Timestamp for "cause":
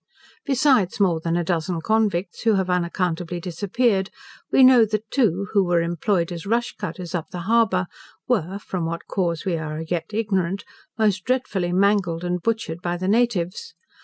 9.05-9.45